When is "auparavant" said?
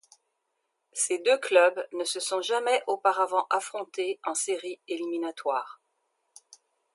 2.87-3.45